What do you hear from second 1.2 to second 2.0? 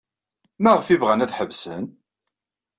ad ḥebsen?